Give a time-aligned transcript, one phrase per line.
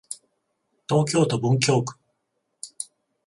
[0.89, 1.93] 東京都文京区